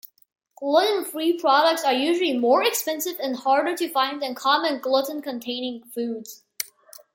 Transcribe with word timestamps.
Gluten-free 0.55 1.39
products 1.39 1.83
are 1.83 1.93
usually 1.93 2.35
more 2.35 2.63
expensive 2.63 3.17
and 3.21 3.35
harder 3.35 3.77
to 3.77 3.87
find 3.87 4.19
than 4.19 4.33
common 4.33 4.79
gluten-containing 4.79 5.83
foods. 5.93 6.43